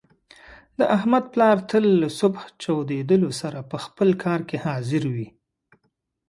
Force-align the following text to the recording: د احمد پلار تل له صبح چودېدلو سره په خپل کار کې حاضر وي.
د 0.79 0.81
احمد 0.95 1.23
پلار 1.33 1.57
تل 1.69 1.85
له 2.01 2.09
صبح 2.19 2.43
چودېدلو 2.63 3.29
سره 3.41 3.59
په 3.71 3.77
خپل 3.85 4.09
کار 4.23 4.39
کې 4.49 4.57
حاضر 4.65 5.03
وي. 5.15 5.27